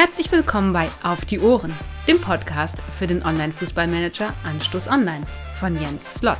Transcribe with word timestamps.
Herzlich 0.00 0.30
willkommen 0.30 0.72
bei 0.72 0.88
Auf 1.02 1.24
die 1.24 1.40
Ohren, 1.40 1.72
dem 2.06 2.20
Podcast 2.20 2.76
für 2.96 3.08
den 3.08 3.24
Online-Fußballmanager 3.24 4.32
Anstoß 4.44 4.86
Online 4.86 5.24
von 5.54 5.74
Jens 5.74 6.14
Slott. 6.14 6.38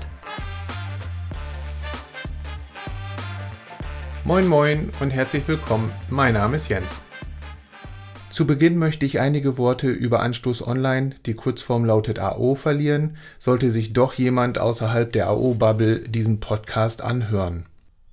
Moin 4.22 4.46
Moin 4.46 4.92
und 5.00 5.10
herzlich 5.10 5.42
willkommen. 5.48 5.90
Mein 6.08 6.34
Name 6.34 6.54
ist 6.54 6.68
Jens. 6.68 7.02
Zu 8.30 8.46
Beginn 8.46 8.78
möchte 8.78 9.04
ich 9.04 9.18
einige 9.18 9.58
Worte 9.58 9.88
über 9.88 10.20
Anstoß 10.20 10.64
Online, 10.64 11.16
die 11.26 11.34
Kurzform 11.34 11.84
lautet 11.84 12.20
AO, 12.20 12.54
verlieren, 12.54 13.16
sollte 13.40 13.72
sich 13.72 13.92
doch 13.92 14.14
jemand 14.14 14.60
außerhalb 14.60 15.10
der 15.12 15.30
AO-Bubble 15.30 16.08
diesen 16.08 16.38
Podcast 16.38 17.02
anhören. 17.02 17.64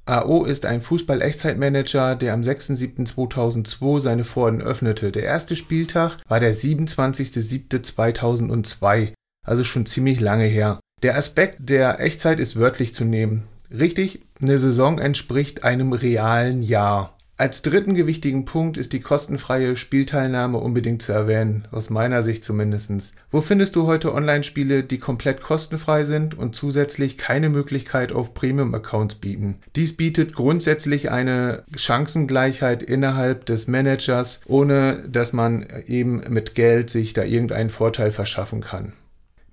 AO 0.07 0.45
ist 0.45 0.67
ein 0.67 0.83
Fußball-Echtzeitmanager, 0.83 2.15
der 2.15 2.33
am 2.33 2.41
6.7.2002 2.41 4.01
seine 4.01 4.23
Pforten 4.23 4.61
öffnete. 4.61 5.11
Der 5.11 5.23
erste 5.23 5.55
Spieltag 5.55 6.19
war 6.27 6.39
der 6.39 6.53
27.07.2002, 6.53 9.13
also 9.45 9.63
schon 9.63 9.87
ziemlich 9.87 10.19
lange 10.19 10.45
her. 10.45 10.79
Der 11.01 11.17
Aspekt 11.17 11.67
der 11.69 11.99
Echtzeit 11.99 12.39
ist 12.39 12.59
wörtlich 12.59 12.93
zu 12.93 13.03
nehmen. 13.03 13.47
Richtig, 13.71 14.19
eine 14.39 14.59
Saison 14.59 14.99
entspricht 14.99 15.63
einem 15.63 15.93
realen 15.93 16.61
Jahr. 16.61 17.14
Als 17.37 17.61
dritten 17.61 17.95
gewichtigen 17.95 18.45
Punkt 18.45 18.77
ist 18.77 18.93
die 18.93 19.01
kostenfreie 19.01 19.75
Spielteilnahme 19.75 20.57
unbedingt 20.57 21.01
zu 21.01 21.11
erwähnen, 21.11 21.67
aus 21.69 21.89
meiner 21.89 22.21
Sicht 22.21 22.45
zumindest. 22.45 23.13
Wo 23.29 23.41
findest 23.41 23.75
du 23.75 23.87
heute 23.87 24.13
Online-Spiele, 24.13 24.83
die 24.83 24.99
komplett 24.99 25.41
kostenfrei 25.41 26.05
sind 26.05 26.33
und 26.33 26.55
zusätzlich 26.55 27.17
keine 27.17 27.49
Möglichkeit 27.49 28.13
auf 28.13 28.33
Premium-Accounts 28.33 29.15
bieten? 29.15 29.57
Dies 29.75 29.97
bietet 29.97 30.33
grundsätzlich 30.33 31.11
eine 31.11 31.63
Chancengleichheit 31.75 32.81
innerhalb 32.81 33.45
des 33.45 33.67
Managers, 33.67 34.39
ohne 34.45 35.03
dass 35.09 35.33
man 35.33 35.65
eben 35.87 36.21
mit 36.29 36.55
Geld 36.55 36.89
sich 36.89 37.11
da 37.11 37.23
irgendeinen 37.23 37.69
Vorteil 37.69 38.13
verschaffen 38.13 38.61
kann. 38.61 38.93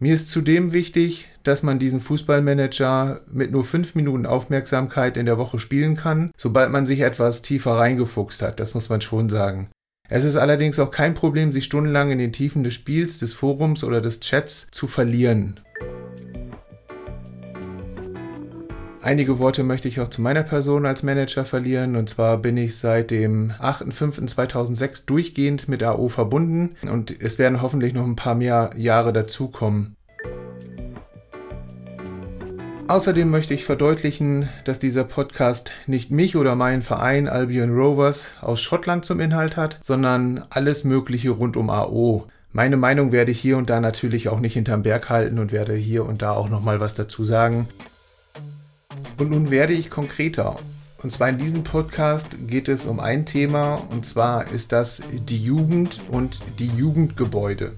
Mir 0.02 0.14
ist 0.14 0.30
zudem 0.30 0.72
wichtig, 0.72 1.28
dass 1.44 1.62
man 1.62 1.78
diesen 1.78 2.00
Fußballmanager 2.00 3.20
mit 3.30 3.52
nur 3.52 3.62
fünf 3.62 3.94
Minuten 3.94 4.26
Aufmerksamkeit 4.26 5.16
in 5.16 5.26
der 5.26 5.38
Woche 5.38 5.60
spielen 5.60 5.94
kann, 5.94 6.32
sobald 6.36 6.72
man 6.72 6.86
sich 6.86 7.02
etwas 7.02 7.40
tiefer 7.40 7.74
reingefuchst 7.74 8.42
hat. 8.42 8.58
Das 8.58 8.74
muss 8.74 8.88
man 8.88 9.00
schon 9.00 9.28
sagen. 9.28 9.70
Es 10.08 10.24
ist 10.24 10.34
allerdings 10.34 10.80
auch 10.80 10.90
kein 10.90 11.14
Problem, 11.14 11.52
sich 11.52 11.66
stundenlang 11.66 12.10
in 12.10 12.18
den 12.18 12.32
Tiefen 12.32 12.64
des 12.64 12.74
Spiels, 12.74 13.20
des 13.20 13.32
Forums 13.32 13.84
oder 13.84 14.00
des 14.00 14.18
Chats 14.18 14.66
zu 14.72 14.88
verlieren. 14.88 15.60
Einige 19.04 19.40
Worte 19.40 19.64
möchte 19.64 19.88
ich 19.88 19.98
auch 19.98 20.10
zu 20.10 20.22
meiner 20.22 20.44
Person 20.44 20.86
als 20.86 21.02
Manager 21.02 21.44
verlieren. 21.44 21.96
Und 21.96 22.08
zwar 22.08 22.38
bin 22.38 22.56
ich 22.56 22.76
seit 22.76 23.10
dem 23.10 23.50
8.5.2006 23.60 25.06
durchgehend 25.06 25.68
mit 25.68 25.82
AO 25.82 26.08
verbunden 26.08 26.76
und 26.88 27.20
es 27.20 27.36
werden 27.36 27.62
hoffentlich 27.62 27.94
noch 27.94 28.06
ein 28.06 28.14
paar 28.14 28.36
mehr 28.36 28.70
Jahre 28.76 29.12
dazukommen. 29.12 29.96
Außerdem 32.86 33.28
möchte 33.28 33.54
ich 33.54 33.64
verdeutlichen, 33.64 34.48
dass 34.66 34.78
dieser 34.78 35.02
Podcast 35.02 35.72
nicht 35.88 36.12
mich 36.12 36.36
oder 36.36 36.54
meinen 36.54 36.82
Verein 36.82 37.26
Albion 37.26 37.74
Rovers 37.74 38.26
aus 38.40 38.60
Schottland 38.60 39.04
zum 39.04 39.18
Inhalt 39.18 39.56
hat, 39.56 39.78
sondern 39.80 40.44
alles 40.50 40.84
Mögliche 40.84 41.30
rund 41.30 41.56
um 41.56 41.70
AO. 41.70 42.28
Meine 42.52 42.76
Meinung 42.76 43.10
werde 43.10 43.32
ich 43.32 43.40
hier 43.40 43.56
und 43.56 43.68
da 43.68 43.80
natürlich 43.80 44.28
auch 44.28 44.38
nicht 44.38 44.52
hinterm 44.52 44.84
Berg 44.84 45.08
halten 45.10 45.40
und 45.40 45.50
werde 45.50 45.74
hier 45.74 46.04
und 46.04 46.22
da 46.22 46.32
auch 46.32 46.48
nochmal 46.48 46.78
was 46.78 46.94
dazu 46.94 47.24
sagen. 47.24 47.66
Und 49.22 49.30
nun 49.30 49.52
werde 49.52 49.72
ich 49.72 49.88
konkreter. 49.88 50.56
Und 51.00 51.12
zwar 51.12 51.28
in 51.28 51.38
diesem 51.38 51.62
Podcast 51.62 52.30
geht 52.48 52.66
es 52.66 52.86
um 52.86 52.98
ein 52.98 53.24
Thema 53.24 53.76
und 53.76 54.04
zwar 54.04 54.50
ist 54.50 54.72
das 54.72 55.00
die 55.12 55.40
Jugend 55.40 56.02
und 56.08 56.40
die 56.58 56.66
Jugendgebäude. 56.66 57.74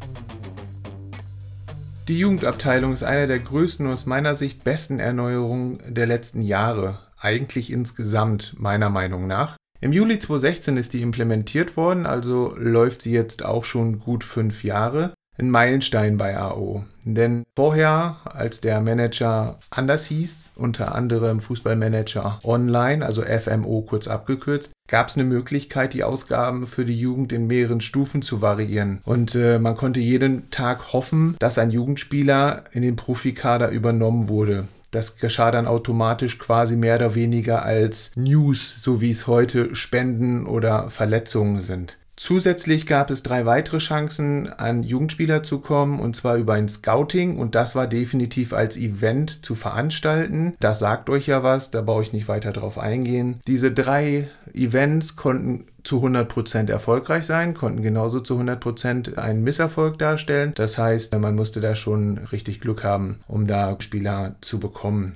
Die 2.09 2.19
Jugendabteilung 2.19 2.95
ist 2.95 3.03
eine 3.03 3.27
der 3.27 3.41
größten 3.41 3.85
und 3.85 3.93
aus 3.93 4.07
meiner 4.07 4.35
Sicht 4.35 4.65
besten 4.65 4.99
Erneuerungen 4.99 5.81
der 5.87 6.07
letzten 6.07 6.41
Jahre, 6.41 7.01
eigentlich 7.19 7.71
insgesamt 7.71 8.55
meiner 8.57 8.89
Meinung 8.89 9.27
nach. 9.27 9.59
Im 9.83 9.93
Juli 9.93 10.19
2016 10.19 10.79
ist 10.79 10.95
die 10.95 11.03
implementiert 11.03 11.77
worden, 11.77 12.07
also 12.07 12.55
läuft 12.57 13.03
sie 13.03 13.13
jetzt 13.13 13.45
auch 13.45 13.65
schon 13.65 13.99
gut 13.99 14.25
fünf 14.25 14.65
Jahre 14.65 15.13
ein 15.39 15.51
Meilenstein 15.51 16.17
bei 16.17 16.37
AO. 16.39 16.85
Denn 17.05 17.45
vorher, 17.57 18.19
als 18.25 18.61
der 18.61 18.81
Manager 18.81 19.59
anders 19.71 20.07
hieß, 20.07 20.53
unter 20.57 20.95
anderem 20.95 21.41
Fußballmanager 21.41 22.41
Online, 22.45 23.05
also 23.05 23.23
FMO 23.23 23.83
kurz 23.83 24.09
abgekürzt, 24.09 24.73
gab 24.89 25.09
es 25.09 25.17
eine 25.17 25.25
Möglichkeit, 25.25 25.95
die 25.95 26.05
Ausgaben 26.05 26.67
für 26.67 26.85
die 26.85 26.99
Jugend 26.99 27.33
in 27.33 27.47
mehreren 27.47 27.81
Stufen 27.81 28.23
zu 28.23 28.43
variieren. 28.43 29.01
Und 29.05 29.35
äh, 29.35 29.59
man 29.59 29.77
konnte 29.77 30.01
jeden 30.01 30.51
Tag 30.51 30.93
hoffen, 30.93 31.37
dass 31.39 31.59
ein 31.59 31.71
Jugendspieler 31.71 32.65
in 32.73 32.83
den 32.83 32.97
Profikader 32.97 33.71
übernommen 33.71 34.29
wurde. 34.29 34.69
Das 34.91 35.17
geschah 35.17 35.51
dann 35.51 35.67
automatisch 35.67 36.39
quasi 36.39 36.77
mehr 36.77 36.95
oder 36.95 37.17
weniger 37.17 37.65
als 37.65 38.13
News, 38.15 38.81
so 38.81 39.01
wie 39.01 39.11
es 39.11 39.27
heute 39.27 39.75
Spenden 39.75 40.47
oder 40.47 40.89
Verletzungen 40.89 41.61
sind. 41.61 41.99
Zusätzlich 42.17 42.87
gab 42.87 43.11
es 43.11 43.23
drei 43.23 43.45
weitere 43.45 43.79
Chancen, 43.79 44.49
an 44.49 44.83
Jugendspieler 44.83 45.43
zu 45.43 45.59
kommen, 45.59 45.99
und 45.99 46.15
zwar 46.15 46.37
über 46.37 46.55
ein 46.55 46.69
Scouting, 46.69 47.39
und 47.39 47.55
das 47.55 47.75
war 47.75 47.87
definitiv 47.87 48.53
als 48.53 48.77
Event 48.77 49.45
zu 49.45 49.55
veranstalten. 49.55 50.55
Das 50.61 50.79
sagt 50.79 51.11
euch 51.11 51.27
ja 51.27 51.43
was, 51.43 51.71
da 51.71 51.83
brauche 51.83 52.03
ich 52.03 52.13
nicht 52.13 52.29
weiter 52.29 52.53
drauf 52.53 52.79
eingehen. 52.79 53.39
Diese 53.47 53.73
drei 53.73 54.29
Events 54.53 55.17
konnten 55.17 55.67
zu 55.83 56.03
100% 56.05 56.71
erfolgreich 56.71 57.27
sein, 57.27 57.53
konnten 57.53 57.83
genauso 57.83 58.21
zu 58.21 58.39
100% 58.39 59.19
einen 59.19 59.43
Misserfolg 59.43 59.99
darstellen. 59.99 60.53
Das 60.55 60.79
heißt, 60.79 61.17
man 61.19 61.35
musste 61.35 61.61
da 61.61 61.75
schon 61.75 62.19
richtig 62.33 62.61
Glück 62.61 62.85
haben, 62.85 63.21
um 63.27 63.47
da 63.47 63.77
Spieler 63.81 64.37
zu 64.41 64.59
bekommen. 64.59 65.15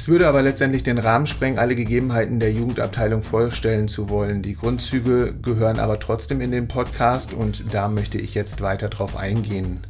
Es 0.00 0.08
würde 0.08 0.28
aber 0.28 0.40
letztendlich 0.40 0.82
den 0.82 0.96
Rahmen 0.96 1.26
sprengen, 1.26 1.58
alle 1.58 1.74
Gegebenheiten 1.74 2.40
der 2.40 2.50
Jugendabteilung 2.50 3.22
vorstellen 3.22 3.86
zu 3.86 4.08
wollen. 4.08 4.40
Die 4.40 4.56
Grundzüge 4.56 5.34
gehören 5.42 5.78
aber 5.78 6.00
trotzdem 6.00 6.40
in 6.40 6.50
den 6.50 6.68
Podcast 6.68 7.34
und 7.34 7.74
da 7.74 7.86
möchte 7.86 8.16
ich 8.16 8.34
jetzt 8.34 8.62
weiter 8.62 8.88
drauf 8.88 9.18
eingehen. 9.18 9.86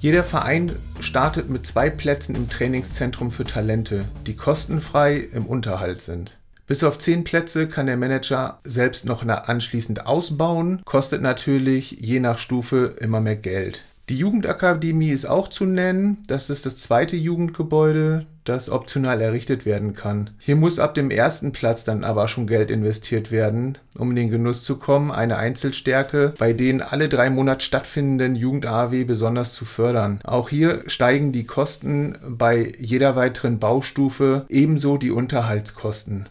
Jeder 0.00 0.24
Verein 0.24 0.72
startet 0.98 1.48
mit 1.48 1.64
zwei 1.64 1.90
Plätzen 1.90 2.34
im 2.34 2.48
Trainingszentrum 2.48 3.30
für 3.30 3.44
Talente, 3.44 4.06
die 4.26 4.34
kostenfrei 4.34 5.28
im 5.32 5.46
Unterhalt 5.46 6.00
sind. 6.00 6.36
Bis 6.66 6.82
auf 6.82 6.98
zehn 6.98 7.22
Plätze 7.22 7.68
kann 7.68 7.86
der 7.86 7.96
Manager 7.96 8.58
selbst 8.64 9.04
noch 9.04 9.24
anschließend 9.24 10.06
ausbauen, 10.06 10.82
kostet 10.84 11.22
natürlich 11.22 11.92
je 12.00 12.18
nach 12.18 12.36
Stufe 12.36 12.96
immer 12.98 13.20
mehr 13.20 13.36
Geld. 13.36 13.84
Die 14.08 14.18
Jugendakademie 14.18 15.10
ist 15.10 15.26
auch 15.26 15.48
zu 15.48 15.64
nennen. 15.64 16.24
Das 16.26 16.50
ist 16.50 16.66
das 16.66 16.76
zweite 16.76 17.16
Jugendgebäude, 17.16 18.26
das 18.42 18.68
optional 18.68 19.20
errichtet 19.20 19.64
werden 19.64 19.94
kann. 19.94 20.30
Hier 20.40 20.56
muss 20.56 20.80
ab 20.80 20.94
dem 20.94 21.10
ersten 21.10 21.52
Platz 21.52 21.84
dann 21.84 22.02
aber 22.02 22.26
schon 22.26 22.48
Geld 22.48 22.72
investiert 22.72 23.30
werden, 23.30 23.78
um 23.96 24.10
in 24.10 24.16
den 24.16 24.30
Genuss 24.30 24.64
zu 24.64 24.76
kommen, 24.76 25.12
eine 25.12 25.36
Einzelstärke 25.36 26.34
bei 26.36 26.52
den 26.52 26.82
alle 26.82 27.08
drei 27.08 27.30
Monate 27.30 27.64
stattfindenden 27.64 28.34
Jugend-AW 28.34 29.04
besonders 29.04 29.54
zu 29.54 29.64
fördern. 29.64 30.18
Auch 30.24 30.48
hier 30.48 30.82
steigen 30.88 31.30
die 31.30 31.44
Kosten 31.44 32.16
bei 32.28 32.72
jeder 32.80 33.14
weiteren 33.14 33.60
Baustufe, 33.60 34.46
ebenso 34.48 34.98
die 34.98 35.12
Unterhaltskosten. 35.12 36.26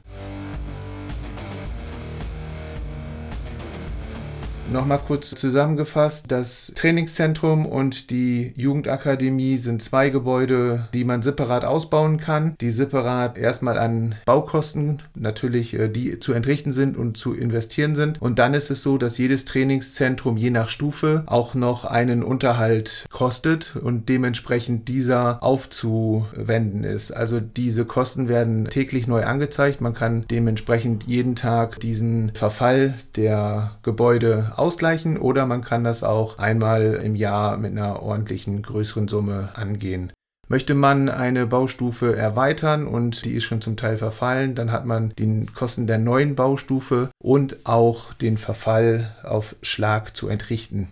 Nochmal 4.71 5.01
kurz 5.05 5.31
zusammengefasst, 5.31 6.31
das 6.31 6.71
Trainingszentrum 6.77 7.65
und 7.65 8.09
die 8.09 8.53
Jugendakademie 8.55 9.57
sind 9.57 9.81
zwei 9.81 10.09
Gebäude, 10.09 10.87
die 10.93 11.03
man 11.03 11.21
separat 11.21 11.65
ausbauen 11.65 12.17
kann, 12.17 12.55
die 12.61 12.71
separat 12.71 13.37
erstmal 13.37 13.77
an 13.77 14.15
Baukosten 14.25 15.01
natürlich 15.13 15.73
äh, 15.73 15.89
die 15.89 16.19
zu 16.19 16.31
entrichten 16.31 16.71
sind 16.71 16.95
und 16.95 17.17
zu 17.17 17.33
investieren 17.33 17.95
sind. 17.95 18.21
Und 18.21 18.39
dann 18.39 18.53
ist 18.53 18.71
es 18.71 18.81
so, 18.81 18.97
dass 18.97 19.17
jedes 19.17 19.43
Trainingszentrum 19.43 20.37
je 20.37 20.51
nach 20.51 20.69
Stufe 20.69 21.23
auch 21.25 21.53
noch 21.53 21.83
einen 21.83 22.23
Unterhalt 22.23 23.05
kostet 23.11 23.75
und 23.75 24.07
dementsprechend 24.07 24.87
dieser 24.87 25.43
aufzuwenden 25.43 26.85
ist. 26.85 27.11
Also 27.11 27.41
diese 27.41 27.83
Kosten 27.83 28.29
werden 28.29 28.65
täglich 28.65 29.05
neu 29.05 29.25
angezeigt. 29.25 29.81
Man 29.81 29.93
kann 29.93 30.25
dementsprechend 30.31 31.03
jeden 31.07 31.35
Tag 31.35 31.81
diesen 31.81 32.31
Verfall 32.35 32.93
der 33.17 33.71
Gebäude 33.83 34.53
ausgleichen 34.61 35.17
oder 35.17 35.47
man 35.47 35.63
kann 35.63 35.83
das 35.83 36.03
auch 36.03 36.37
einmal 36.37 37.01
im 37.03 37.15
Jahr 37.15 37.57
mit 37.57 37.71
einer 37.71 38.01
ordentlichen 38.01 38.61
größeren 38.61 39.07
Summe 39.07 39.49
angehen. 39.55 40.13
Möchte 40.47 40.75
man 40.75 41.09
eine 41.09 41.47
Baustufe 41.47 42.15
erweitern 42.15 42.85
und 42.85 43.25
die 43.25 43.31
ist 43.31 43.45
schon 43.45 43.61
zum 43.61 43.75
Teil 43.75 43.97
verfallen, 43.97 44.53
dann 44.53 44.71
hat 44.71 44.85
man 44.85 45.13
die 45.17 45.45
Kosten 45.45 45.87
der 45.87 45.97
neuen 45.97 46.35
Baustufe 46.35 47.09
und 47.23 47.65
auch 47.65 48.13
den 48.13 48.37
Verfall 48.37 49.15
auf 49.23 49.55
Schlag 49.61 50.15
zu 50.15 50.27
entrichten. 50.27 50.89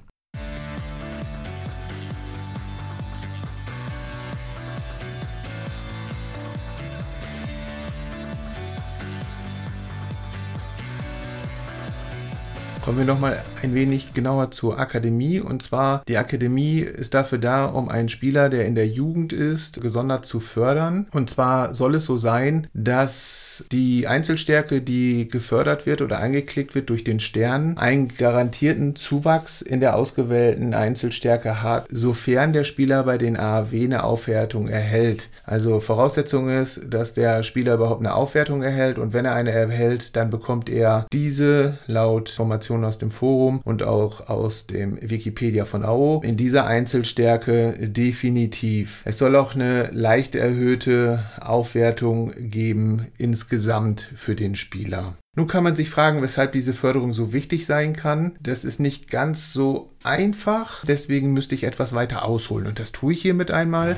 Kommen 12.90 13.06
wir 13.06 13.06
nochmal 13.06 13.44
ein 13.62 13.76
wenig 13.76 14.14
genauer 14.14 14.50
zur 14.50 14.80
Akademie. 14.80 15.40
Und 15.40 15.62
zwar, 15.62 16.02
die 16.08 16.18
Akademie 16.18 16.80
ist 16.80 17.14
dafür 17.14 17.38
da, 17.38 17.66
um 17.68 17.88
einen 17.88 18.10
Spieler, 18.10 18.50
der 18.50 18.66
in 18.66 18.74
der 18.74 18.88
Jugend 18.88 19.32
ist, 19.32 19.80
gesondert 19.80 20.26
zu 20.26 20.40
fördern. 20.40 21.06
Und 21.12 21.30
zwar 21.30 21.76
soll 21.76 21.94
es 21.94 22.06
so 22.06 22.18
sein, 22.18 22.66
dass 22.74 23.64
die 23.72 24.08
Einzelstärke, 24.08 24.82
die 24.82 25.28
gefördert 25.28 25.86
wird 25.86 26.02
oder 26.02 26.20
angeklickt 26.20 26.74
wird 26.74 26.90
durch 26.90 27.04
den 27.04 27.20
Stern, 27.20 27.78
einen 27.78 28.08
garantierten 28.08 28.96
Zuwachs 28.96 29.62
in 29.62 29.82
der 29.82 29.96
ausgewählten 29.96 30.74
Einzelstärke 30.74 31.62
hat, 31.62 31.86
sofern 31.92 32.54
der 32.54 32.64
Spieler 32.64 33.04
bei 33.04 33.20
den 33.20 33.38
AAW 33.38 33.84
eine 33.84 34.04
Aufwertung 34.04 34.68
erhält. 34.68 35.30
Also 35.46 35.80
Voraussetzung 35.80 36.50
ist, 36.50 36.82
dass 36.90 37.14
der 37.14 37.44
Spieler 37.44 37.76
überhaupt 37.76 38.02
eine 38.02 38.16
Aufwertung 38.16 38.64
erhält 38.64 38.98
und 38.98 39.14
wenn 39.14 39.26
er 39.26 39.36
eine 39.36 39.52
erhält, 39.52 40.16
dann 40.16 40.32
bekommt 40.32 40.72
er 40.72 41.06
diese 41.14 41.78
laut 41.86 42.30
Formation 42.30 42.79
Informationen 42.80 42.86
aus 42.86 42.98
dem 42.98 43.12
Forum 43.12 43.62
und 43.64 43.84
auch 43.84 44.30
aus 44.30 44.68
dem 44.68 44.98
Wikipedia 45.02 45.66
von 45.66 45.84
AO 45.84 46.22
in 46.24 46.38
dieser 46.38 46.66
Einzelstärke 46.66 47.90
definitiv. 47.90 49.02
Es 49.06 49.18
soll 49.18 49.36
auch 49.36 49.56
eine 49.56 49.90
leicht 49.92 50.36
erhöhte 50.36 51.26
Aufwertung 51.42 52.34
geben 52.38 53.08
insgesamt 53.18 54.10
für 54.16 54.36
den 54.36 54.56
Spieler. 54.56 55.16
Nun 55.36 55.48
kann 55.48 55.64
man 55.64 55.76
sich 55.76 55.90
fragen, 55.90 56.22
weshalb 56.22 56.52
diese 56.54 56.74
Förderung 56.74 57.14
so 57.14 57.32
wichtig 57.34 57.66
sein 57.66 57.94
kann. 57.94 58.34
Das 58.42 58.66
ist 58.66 58.80
nicht 58.80 59.10
ganz 59.10 59.54
so 59.54 59.90
einfach, 60.04 60.84
deswegen 60.86 61.34
müsste 61.34 61.56
ich 61.56 61.64
etwas 61.64 61.94
weiter 61.94 62.26
ausholen 62.26 62.68
und 62.68 62.80
das 62.80 62.92
tue 62.92 63.14
ich 63.14 63.22
hiermit 63.22 63.52
einmal. 63.52 63.96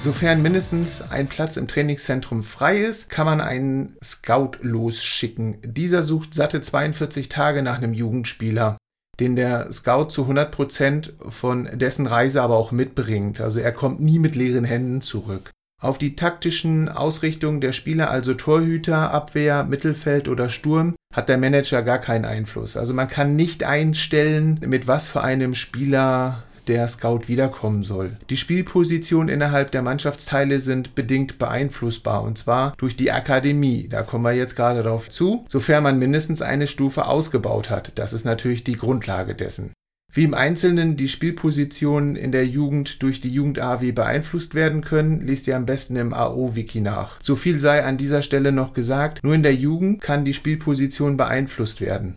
Sofern 0.00 0.40
mindestens 0.40 1.02
ein 1.02 1.26
Platz 1.26 1.58
im 1.58 1.68
Trainingszentrum 1.68 2.42
frei 2.42 2.78
ist, 2.78 3.10
kann 3.10 3.26
man 3.26 3.42
einen 3.42 3.98
Scout 4.02 4.52
losschicken. 4.62 5.58
Dieser 5.62 6.02
sucht 6.02 6.32
satte 6.32 6.62
42 6.62 7.28
Tage 7.28 7.62
nach 7.62 7.76
einem 7.76 7.92
Jugendspieler, 7.92 8.78
den 9.20 9.36
der 9.36 9.70
Scout 9.70 10.06
zu 10.06 10.24
100% 10.24 11.10
von 11.28 11.68
dessen 11.74 12.06
Reise 12.06 12.40
aber 12.40 12.56
auch 12.56 12.72
mitbringt. 12.72 13.42
Also 13.42 13.60
er 13.60 13.72
kommt 13.72 14.00
nie 14.00 14.18
mit 14.18 14.36
leeren 14.36 14.64
Händen 14.64 15.02
zurück. 15.02 15.50
Auf 15.82 15.98
die 15.98 16.16
taktischen 16.16 16.88
Ausrichtungen 16.88 17.60
der 17.60 17.72
Spieler, 17.74 18.10
also 18.10 18.32
Torhüter, 18.32 19.10
Abwehr, 19.10 19.64
Mittelfeld 19.64 20.28
oder 20.28 20.48
Sturm, 20.48 20.94
hat 21.14 21.28
der 21.28 21.36
Manager 21.36 21.82
gar 21.82 21.98
keinen 21.98 22.24
Einfluss. 22.24 22.78
Also 22.78 22.94
man 22.94 23.08
kann 23.08 23.36
nicht 23.36 23.64
einstellen, 23.64 24.60
mit 24.66 24.86
was 24.86 25.08
für 25.08 25.20
einem 25.20 25.52
Spieler 25.52 26.44
der 26.70 26.88
Scout 26.88 27.22
wiederkommen 27.26 27.82
soll. 27.82 28.16
Die 28.30 28.36
Spielpositionen 28.36 29.28
innerhalb 29.28 29.72
der 29.72 29.82
Mannschaftsteile 29.82 30.60
sind 30.60 30.94
bedingt 30.94 31.38
beeinflussbar 31.38 32.22
und 32.22 32.38
zwar 32.38 32.74
durch 32.78 32.94
die 32.94 33.10
Akademie. 33.10 33.88
Da 33.88 34.02
kommen 34.02 34.24
wir 34.24 34.32
jetzt 34.32 34.54
gerade 34.54 34.84
darauf 34.84 35.08
zu, 35.08 35.44
sofern 35.48 35.82
man 35.82 35.98
mindestens 35.98 36.42
eine 36.42 36.68
Stufe 36.68 37.06
ausgebaut 37.06 37.70
hat. 37.70 37.92
Das 37.96 38.12
ist 38.12 38.24
natürlich 38.24 38.62
die 38.62 38.76
Grundlage 38.76 39.34
dessen. 39.34 39.72
Wie 40.12 40.24
im 40.24 40.34
Einzelnen 40.34 40.96
die 40.96 41.08
Spielpositionen 41.08 42.16
in 42.16 42.32
der 42.32 42.46
Jugend 42.46 43.02
durch 43.02 43.20
die 43.20 43.30
Jugend-AW 43.30 43.92
beeinflusst 43.92 44.54
werden 44.54 44.82
können, 44.82 45.20
liest 45.20 45.46
ihr 45.46 45.56
am 45.56 45.66
besten 45.66 45.96
im 45.96 46.12
AO-Wiki 46.12 46.80
nach. 46.80 47.20
So 47.22 47.36
viel 47.36 47.60
sei 47.60 47.84
an 47.84 47.96
dieser 47.96 48.22
Stelle 48.22 48.52
noch 48.52 48.74
gesagt, 48.74 49.22
nur 49.22 49.34
in 49.34 49.42
der 49.42 49.54
Jugend 49.54 50.00
kann 50.00 50.24
die 50.24 50.34
Spielposition 50.34 51.16
beeinflusst 51.16 51.80
werden. 51.80 52.16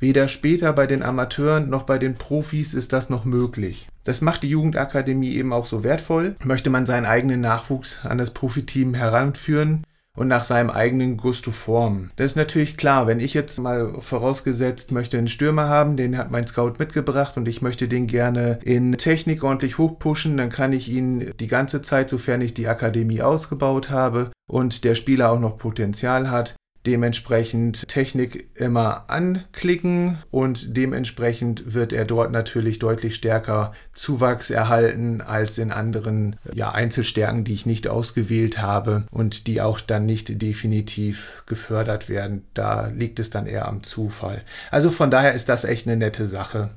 Weder 0.00 0.28
später 0.28 0.72
bei 0.72 0.86
den 0.86 1.02
Amateuren 1.02 1.68
noch 1.68 1.82
bei 1.82 1.98
den 1.98 2.14
Profis 2.14 2.72
ist 2.72 2.92
das 2.92 3.10
noch 3.10 3.24
möglich. 3.24 3.88
Das 4.04 4.20
macht 4.20 4.44
die 4.44 4.48
Jugendakademie 4.48 5.34
eben 5.34 5.52
auch 5.52 5.66
so 5.66 5.82
wertvoll. 5.82 6.36
Möchte 6.44 6.70
man 6.70 6.86
seinen 6.86 7.06
eigenen 7.06 7.40
Nachwuchs 7.40 7.98
an 8.04 8.18
das 8.18 8.30
Profiteam 8.30 8.94
heranführen, 8.94 9.82
und 10.18 10.28
nach 10.28 10.44
seinem 10.44 10.70
eigenen 10.70 11.16
Gusto 11.16 11.52
formen. 11.52 12.10
Das 12.16 12.32
ist 12.32 12.36
natürlich 12.36 12.76
klar, 12.76 13.06
wenn 13.06 13.20
ich 13.20 13.34
jetzt 13.34 13.60
mal 13.60 13.94
vorausgesetzt 14.00 14.90
möchte 14.90 15.16
einen 15.16 15.28
Stürmer 15.28 15.68
haben, 15.68 15.96
den 15.96 16.18
hat 16.18 16.30
mein 16.30 16.46
Scout 16.46 16.74
mitgebracht 16.78 17.36
und 17.36 17.46
ich 17.46 17.62
möchte 17.62 17.88
den 17.88 18.08
gerne 18.08 18.58
in 18.64 18.98
Technik 18.98 19.44
ordentlich 19.44 19.78
hochpushen, 19.78 20.36
dann 20.36 20.50
kann 20.50 20.72
ich 20.72 20.88
ihn 20.88 21.32
die 21.38 21.46
ganze 21.46 21.82
Zeit, 21.82 22.10
sofern 22.10 22.40
ich 22.40 22.52
die 22.52 22.68
Akademie 22.68 23.22
ausgebaut 23.22 23.90
habe 23.90 24.32
und 24.48 24.84
der 24.84 24.96
Spieler 24.96 25.30
auch 25.30 25.40
noch 25.40 25.56
Potenzial 25.56 26.30
hat, 26.30 26.56
dementsprechend 26.88 27.86
Technik 27.86 28.48
immer 28.58 29.04
anklicken 29.10 30.18
und 30.30 30.74
dementsprechend 30.74 31.74
wird 31.74 31.92
er 31.92 32.06
dort 32.06 32.32
natürlich 32.32 32.78
deutlich 32.78 33.14
stärker 33.14 33.72
Zuwachs 33.92 34.48
erhalten 34.48 35.20
als 35.20 35.58
in 35.58 35.70
anderen 35.70 36.36
ja, 36.54 36.70
Einzelstärken, 36.70 37.44
die 37.44 37.52
ich 37.52 37.66
nicht 37.66 37.88
ausgewählt 37.88 38.62
habe 38.62 39.04
und 39.10 39.46
die 39.46 39.60
auch 39.60 39.80
dann 39.80 40.06
nicht 40.06 40.40
definitiv 40.40 41.42
gefördert 41.44 42.08
werden. 42.08 42.46
Da 42.54 42.86
liegt 42.86 43.20
es 43.20 43.28
dann 43.28 43.46
eher 43.46 43.68
am 43.68 43.82
Zufall. 43.82 44.42
Also 44.70 44.90
von 44.90 45.10
daher 45.10 45.34
ist 45.34 45.50
das 45.50 45.64
echt 45.64 45.86
eine 45.86 45.98
nette 45.98 46.26
Sache. 46.26 46.70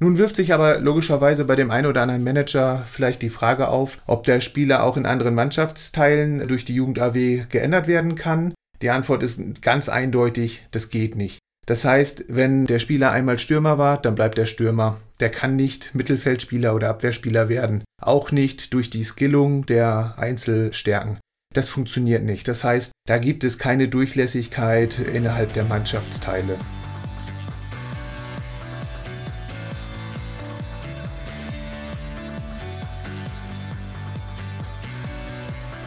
Nun 0.00 0.16
wirft 0.16 0.36
sich 0.36 0.54
aber 0.54 0.78
logischerweise 0.78 1.44
bei 1.44 1.56
dem 1.56 1.72
einen 1.72 1.88
oder 1.88 2.02
anderen 2.02 2.22
Manager 2.22 2.84
vielleicht 2.86 3.20
die 3.20 3.30
Frage 3.30 3.66
auf, 3.66 3.98
ob 4.06 4.22
der 4.24 4.40
Spieler 4.40 4.84
auch 4.84 4.96
in 4.96 5.06
anderen 5.06 5.34
Mannschaftsteilen 5.34 6.46
durch 6.46 6.64
die 6.64 6.74
Jugend 6.74 7.00
AW 7.00 7.46
geändert 7.48 7.88
werden 7.88 8.14
kann. 8.14 8.54
Die 8.80 8.90
Antwort 8.90 9.24
ist 9.24 9.60
ganz 9.60 9.88
eindeutig, 9.88 10.62
das 10.70 10.90
geht 10.90 11.16
nicht. 11.16 11.40
Das 11.66 11.84
heißt, 11.84 12.26
wenn 12.28 12.64
der 12.64 12.78
Spieler 12.78 13.10
einmal 13.10 13.36
Stürmer 13.36 13.76
war, 13.76 14.00
dann 14.00 14.14
bleibt 14.14 14.38
er 14.38 14.46
Stürmer. 14.46 15.00
Der 15.18 15.30
kann 15.30 15.56
nicht 15.56 15.96
Mittelfeldspieler 15.96 16.74
oder 16.74 16.88
Abwehrspieler 16.88 17.48
werden. 17.48 17.82
Auch 18.00 18.30
nicht 18.30 18.72
durch 18.72 18.88
die 18.88 19.02
Skillung 19.02 19.66
der 19.66 20.14
Einzelstärken. 20.16 21.18
Das 21.52 21.68
funktioniert 21.68 22.22
nicht. 22.22 22.46
Das 22.46 22.62
heißt, 22.62 22.92
da 23.06 23.18
gibt 23.18 23.42
es 23.42 23.58
keine 23.58 23.88
Durchlässigkeit 23.88 24.98
innerhalb 25.00 25.52
der 25.54 25.64
Mannschaftsteile. 25.64 26.56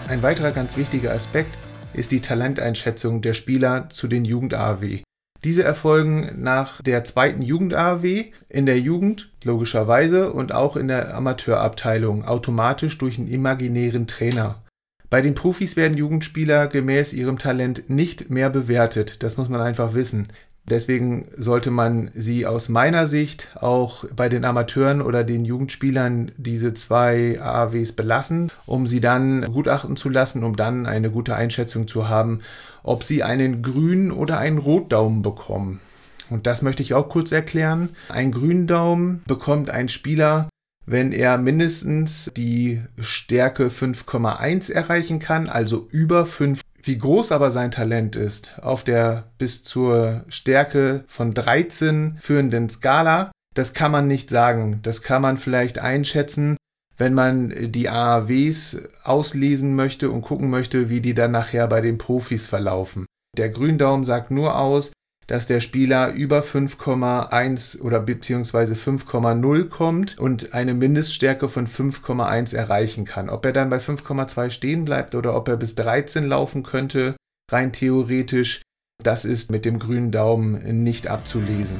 Ein 0.10 0.22
weiterer 0.22 0.52
ganz 0.52 0.76
wichtiger 0.76 1.14
Aspekt 1.14 1.58
ist 1.94 2.12
die 2.12 2.22
Talenteinschätzung 2.22 3.22
der 3.22 3.34
Spieler 3.34 3.90
zu 3.90 4.08
den 4.08 4.26
Jugend-AW. 4.26 5.02
Diese 5.44 5.64
erfolgen 5.64 6.42
nach 6.42 6.82
der 6.84 7.04
zweiten 7.04 7.42
Jugend-AW 7.42 8.26
in 8.48 8.66
der 8.66 8.80
Jugend, 8.80 9.30
logischerweise, 9.44 10.32
und 10.32 10.54
auch 10.54 10.78
in 10.78 10.88
der 10.88 11.16
Amateurabteilung, 11.16 12.26
automatisch 12.26 12.98
durch 12.98 13.18
einen 13.18 13.28
imaginären 13.28 14.06
Trainer. 14.06 14.62
Bei 15.10 15.22
den 15.22 15.34
Profis 15.34 15.76
werden 15.76 15.98
Jugendspieler 15.98 16.68
gemäß 16.68 17.14
ihrem 17.14 17.38
Talent 17.38 17.90
nicht 17.90 18.30
mehr 18.30 18.50
bewertet, 18.50 19.24
das 19.24 19.36
muss 19.36 19.50
man 19.50 19.62
einfach 19.62 19.94
wissen. 19.94 20.28
Deswegen 20.70 21.28
sollte 21.38 21.72
man 21.72 22.12
sie 22.14 22.46
aus 22.46 22.70
meiner 22.70 23.08
Sicht 23.08 23.50
auch 23.60 24.06
bei 24.16 24.30
den 24.30 24.46
Amateuren 24.46 25.02
oder 25.02 25.24
den 25.24 25.44
Jugendspielern 25.44 26.32
diese 26.38 26.74
zwei 26.74 27.42
AAWs 27.42 27.94
belassen, 27.94 28.52
um 28.66 28.88
sie 28.88 29.02
dann 29.02 29.44
gutachten 29.52 29.96
zu 29.98 30.08
lassen, 30.08 30.44
um 30.44 30.56
dann 30.56 30.86
eine 30.86 31.10
gute 31.10 31.36
Einschätzung 31.36 31.88
zu 31.88 32.08
haben, 32.08 32.42
ob 32.84 33.04
sie 33.04 33.24
einen 33.24 33.62
grünen 33.64 34.12
oder 34.12 34.38
einen 34.38 34.60
Rotdaumen 34.60 35.22
bekommen. 35.22 35.82
Und 36.30 36.48
das 36.48 36.62
möchte 36.62 36.84
ich 36.84 36.94
auch 36.94 37.10
kurz 37.10 37.32
erklären. 37.32 37.90
Ein 38.08 38.32
grünen 38.32 38.66
Daumen 38.66 39.22
bekommt 39.28 39.70
ein 39.70 39.90
Spieler, 39.90 40.48
wenn 40.86 41.12
er 41.12 41.38
mindestens 41.38 42.32
die 42.36 42.82
Stärke 43.00 43.68
5,1 43.68 44.72
erreichen 44.72 45.20
kann, 45.20 45.50
also 45.50 45.88
über 45.92 46.26
5 46.26 46.61
wie 46.84 46.98
groß 46.98 47.32
aber 47.32 47.52
sein 47.52 47.72
Talent 47.72 48.16
ist 48.16 48.60
auf 48.62 48.84
der 48.84 49.32
bis 49.38 49.64
zur 49.64 50.26
Stärke 50.28 51.04
von 51.08 51.34
13 51.34 52.18
führenden 52.20 52.70
Skala, 52.70 53.32
das 53.56 53.74
kann 53.74 53.92
man 53.92 54.08
nicht 54.08 54.30
sagen. 54.30 54.80
Das 54.82 55.02
kann 55.02 55.22
man 55.22 55.38
vielleicht 55.38 55.80
einschätzen, 55.80 56.58
wenn 56.98 57.14
man 57.14 57.72
die 57.72 57.90
AAWs 57.90 58.82
auslesen 59.04 59.76
möchte 59.76 60.10
und 60.10 60.22
gucken 60.22 60.50
möchte, 60.50 60.90
wie 60.90 61.02
die 61.02 61.14
dann 61.14 61.32
nachher 61.32 61.68
bei 61.68 61.82
den 61.82 61.98
Profis 61.98 62.48
verlaufen. 62.48 63.06
Der 63.38 63.50
Gründaum 63.50 64.06
sagt 64.06 64.32
nur 64.32 64.58
aus, 64.58 64.92
dass 65.32 65.48
der 65.48 65.62
Spieler 65.62 66.12
über 66.12 66.42
5,1 66.42 67.80
oder 67.80 68.02
beziehungsweise 68.02 68.76
5,0 68.76 69.70
kommt 69.70 70.20
und 70.20 70.54
eine 70.54 70.74
Mindeststärke 70.74 71.48
von 71.48 71.68
5,1 71.68 72.54
erreichen 72.54 73.06
kann. 73.06 73.30
Ob 73.30 73.46
er 73.46 73.54
dann 73.54 73.70
bei 73.70 73.78
5,2 73.78 74.50
stehen 74.50 74.84
bleibt 74.84 75.16
oder 75.16 75.34
ob 75.34 75.48
er 75.48 75.56
bis 75.56 75.76
13 75.76 76.26
laufen 76.26 76.64
könnte, 76.64 77.16
rein 77.50 77.72
theoretisch, 77.72 78.62
das 79.02 79.24
ist 79.24 79.52
mit 79.52 79.64
dem 79.64 79.80
grünen 79.80 80.12
Daumen 80.12 80.84
nicht 80.84 81.08
abzulesen. 81.08 81.78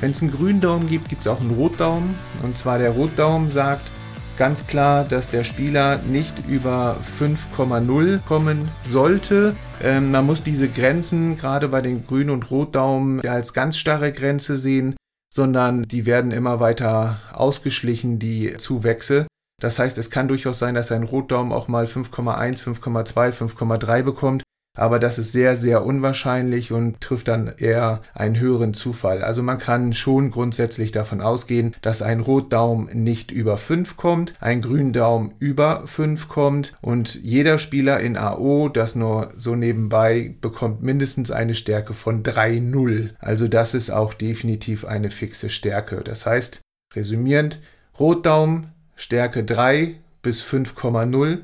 Wenn 0.00 0.12
es 0.12 0.22
einen 0.22 0.32
grünen 0.32 0.62
Daumen 0.62 0.88
gibt, 0.88 1.10
gibt 1.10 1.20
es 1.20 1.28
auch 1.28 1.40
einen 1.40 1.50
Rotdaumen. 1.50 2.14
Und 2.42 2.56
zwar 2.56 2.78
der 2.78 2.92
Rotdaumen 2.92 3.50
sagt, 3.50 3.92
ganz 4.36 4.66
klar, 4.66 5.04
dass 5.04 5.30
der 5.30 5.44
Spieler 5.44 5.98
nicht 5.98 6.34
über 6.48 6.98
5,0 7.18 8.20
kommen 8.26 8.70
sollte. 8.84 9.56
Ähm, 9.82 10.10
man 10.10 10.26
muss 10.26 10.42
diese 10.42 10.68
Grenzen 10.68 11.36
gerade 11.36 11.68
bei 11.68 11.80
den 11.80 12.06
Grün- 12.06 12.30
und 12.30 12.50
Rotdaumen 12.50 13.20
als 13.26 13.52
ganz 13.52 13.76
starre 13.78 14.12
Grenze 14.12 14.56
sehen, 14.56 14.96
sondern 15.32 15.84
die 15.84 16.06
werden 16.06 16.30
immer 16.30 16.60
weiter 16.60 17.20
ausgeschlichen, 17.32 18.18
die 18.18 18.56
Zuwächse. 18.56 19.26
Das 19.60 19.78
heißt, 19.78 19.96
es 19.98 20.10
kann 20.10 20.28
durchaus 20.28 20.58
sein, 20.58 20.74
dass 20.74 20.92
ein 20.92 21.02
Rotdaumen 21.02 21.52
auch 21.52 21.68
mal 21.68 21.86
5,1, 21.86 22.62
5,2, 22.62 23.32
5,3 23.32 24.02
bekommt. 24.02 24.42
Aber 24.76 24.98
das 24.98 25.18
ist 25.18 25.32
sehr, 25.32 25.56
sehr 25.56 25.84
unwahrscheinlich 25.84 26.72
und 26.72 27.00
trifft 27.00 27.28
dann 27.28 27.52
eher 27.58 28.02
einen 28.14 28.38
höheren 28.38 28.74
Zufall. 28.74 29.22
Also 29.22 29.42
man 29.42 29.58
kann 29.58 29.92
schon 29.92 30.30
grundsätzlich 30.30 30.92
davon 30.92 31.20
ausgehen, 31.20 31.74
dass 31.82 32.02
ein 32.02 32.20
Rotdaum 32.20 32.88
nicht 32.92 33.30
über 33.30 33.58
5 33.58 33.96
kommt, 33.96 34.34
ein 34.40 34.60
Gründaum 34.60 35.32
über 35.38 35.86
5 35.86 36.28
kommt 36.28 36.74
und 36.80 37.14
jeder 37.14 37.58
Spieler 37.58 38.00
in 38.00 38.16
AO, 38.16 38.68
das 38.68 38.94
nur 38.94 39.32
so 39.36 39.54
nebenbei, 39.56 40.34
bekommt 40.40 40.82
mindestens 40.82 41.30
eine 41.30 41.54
Stärke 41.54 41.94
von 41.94 42.22
3,0. 42.22 43.10
Also 43.18 43.48
das 43.48 43.74
ist 43.74 43.90
auch 43.90 44.14
definitiv 44.14 44.84
eine 44.84 45.10
fixe 45.10 45.48
Stärke. 45.48 46.02
Das 46.04 46.26
heißt, 46.26 46.60
resümierend, 46.94 47.60
Rotdaum 47.98 48.68
Stärke 48.94 49.44
3 49.44 49.96
bis 50.22 50.42
5,0, 50.42 51.38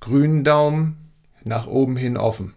grünen 0.00 0.44
Daumen 0.44 0.96
nach 1.44 1.66
oben 1.66 1.96
hin 1.96 2.16
offen. 2.16 2.55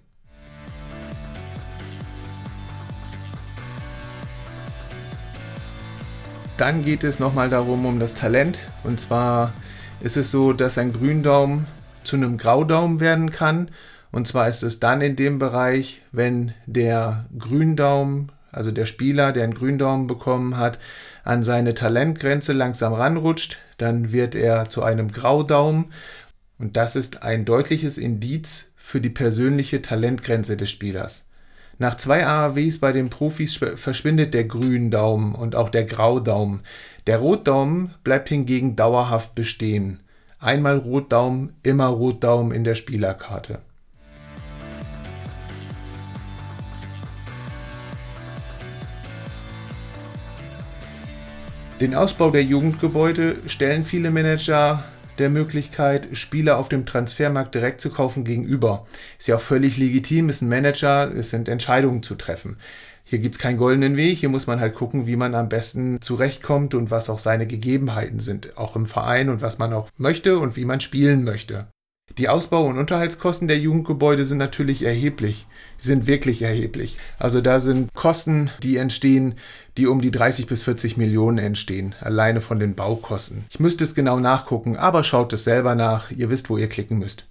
Dann 6.60 6.84
geht 6.84 7.06
es 7.06 7.20
nochmal 7.20 7.50
darum, 7.50 7.86
um 7.86 8.02
das 8.02 8.16
Talent. 8.16 8.60
Und 8.84 9.00
zwar 9.00 9.54
ist 10.02 10.18
es 10.18 10.30
so, 10.30 10.52
dass 10.52 10.78
ein 10.78 10.92
Gründaum 10.92 11.68
zu 12.04 12.18
einem 12.18 12.38
Graudaum 12.38 13.00
werden 13.00 13.32
kann. 13.32 13.72
Und 14.12 14.28
zwar 14.28 14.50
ist 14.50 14.62
es 14.64 14.82
dann 14.82 15.00
in 15.00 15.16
dem 15.16 15.40
Bereich, 15.40 16.02
wenn 16.12 16.54
der 16.66 17.28
Gründaum, 17.38 18.28
also 18.52 18.72
der 18.72 18.86
Spieler, 18.86 19.32
der 19.32 19.46
einen 19.46 19.54
Gründaum 19.54 20.08
bekommen 20.08 20.58
hat, 20.58 20.80
an 21.24 21.44
seine 21.44 21.76
Talentgrenze 21.76 22.52
langsam 22.52 22.92
ranrutscht, 22.92 23.60
dann 23.78 24.12
wird 24.12 24.36
er 24.36 24.68
zu 24.68 24.84
einem 24.84 25.14
Graudaum. 25.14 25.86
Und 26.58 26.76
das 26.76 26.98
ist 26.98 27.24
ein 27.24 27.46
deutliches 27.46 27.98
Indiz 27.98 28.74
für 28.76 29.00
die 29.00 29.10
persönliche 29.10 29.82
Talentgrenze 29.82 30.58
des 30.58 30.70
Spielers. 30.70 31.29
Nach 31.82 31.96
zwei 31.96 32.28
AAWs 32.28 32.80
bei 32.80 32.92
den 32.92 33.10
Profis 33.10 33.58
verschwindet 33.76 34.34
der 34.34 34.44
Gründaumen 34.44 35.34
und 35.34 35.56
auch 35.56 35.70
der 35.70 35.86
Graudaumen. 35.86 36.60
Der 37.08 37.20
Rotdaumen 37.20 37.94
bleibt 38.04 38.28
hingegen 38.28 38.76
dauerhaft 38.76 39.34
bestehen. 39.34 40.02
Einmal 40.40 40.76
Rotdaumen, 40.76 41.54
immer 41.64 41.88
Rotdaumen 41.88 42.52
in 42.52 42.66
der 42.66 42.76
Spielerkarte. 42.76 43.60
Den 51.80 51.96
Ausbau 51.96 52.30
der 52.30 52.44
Jugendgebäude 52.44 53.38
stellen 53.46 53.86
viele 53.86 54.12
Manager 54.12 54.84
der 55.20 55.30
Möglichkeit, 55.30 56.08
Spieler 56.14 56.58
auf 56.58 56.70
dem 56.70 56.86
Transfermarkt 56.86 57.54
direkt 57.54 57.82
zu 57.82 57.90
kaufen 57.90 58.24
gegenüber. 58.24 58.88
Ist 59.18 59.28
ja 59.28 59.36
auch 59.36 59.42
völlig 59.42 59.78
legitim, 59.78 60.30
ist 60.30 60.42
ein 60.42 60.50
Manager, 60.50 61.14
es 61.14 61.30
sind 61.30 61.50
Entscheidungen 61.50 62.04
zu 62.04 62.16
treffen. 62.16 62.58
Hier 63.04 63.20
gibt 63.20 63.36
es 63.36 63.42
keinen 63.42 63.58
goldenen 63.58 63.98
Weg, 63.98 64.20
hier 64.20 64.30
muss 64.30 64.46
man 64.46 64.60
halt 64.60 64.76
gucken, 64.76 65.08
wie 65.08 65.16
man 65.16 65.34
am 65.34 65.50
besten 65.50 66.00
zurechtkommt 66.00 66.76
und 66.76 66.92
was 66.92 67.10
auch 67.10 67.18
seine 67.18 67.48
Gegebenheiten 67.48 68.20
sind, 68.20 68.56
auch 68.56 68.76
im 68.76 68.86
Verein 68.86 69.30
und 69.30 69.42
was 69.42 69.58
man 69.58 69.74
auch 69.74 69.90
möchte 69.98 70.38
und 70.38 70.56
wie 70.56 70.66
man 70.66 70.80
spielen 70.80 71.24
möchte. 71.24 71.68
Die 72.18 72.28
Ausbau- 72.28 72.66
und 72.66 72.78
Unterhaltskosten 72.78 73.48
der 73.48 73.60
Jugendgebäude 73.60 74.26
sind 74.26 74.40
natürlich 74.40 74.84
erheblich, 74.84 75.46
sind 75.78 76.08
wirklich 76.08 76.42
erheblich. 76.42 76.98
Also 77.18 77.40
da 77.40 77.60
sind 77.60 77.94
Kosten, 77.94 78.50
die 78.64 78.78
entstehen, 78.78 79.36
die 79.78 79.88
um 79.88 80.02
die 80.02 80.12
30 80.12 80.48
bis 80.48 80.64
40 80.64 80.98
Millionen 80.98 81.38
entstehen, 81.38 81.96
alleine 82.02 82.42
von 82.42 82.60
den 82.60 82.76
Baukosten. 82.76 83.46
Ich 83.50 83.60
müsste 83.60 83.84
es 83.84 83.96
genau 83.96 84.20
nachgucken, 84.20 84.76
aber 84.76 85.04
schaut 85.04 85.32
es 85.34 85.44
selber 85.44 85.76
nach, 85.76 86.12
ihr 86.12 86.30
wisst, 86.30 86.50
wo 86.50 86.58
ihr 86.58 86.68
klicken 86.68 86.98
müsst. 86.98 87.26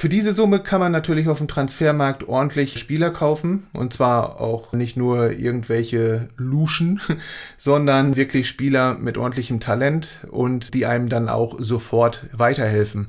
Für 0.00 0.08
diese 0.08 0.32
Summe 0.32 0.60
kann 0.60 0.78
man 0.78 0.92
natürlich 0.92 1.26
auf 1.28 1.38
dem 1.38 1.48
Transfermarkt 1.48 2.28
ordentlich 2.28 2.78
Spieler 2.78 3.10
kaufen. 3.10 3.66
Und 3.72 3.92
zwar 3.92 4.40
auch 4.40 4.72
nicht 4.72 4.96
nur 4.96 5.32
irgendwelche 5.32 6.28
Luschen, 6.36 7.00
sondern 7.56 8.14
wirklich 8.14 8.48
Spieler 8.48 8.94
mit 8.94 9.18
ordentlichem 9.18 9.58
Talent 9.58 10.20
und 10.30 10.72
die 10.72 10.86
einem 10.86 11.08
dann 11.08 11.28
auch 11.28 11.56
sofort 11.58 12.26
weiterhelfen. 12.32 13.08